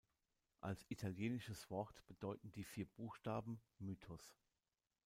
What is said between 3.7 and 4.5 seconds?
Mythos.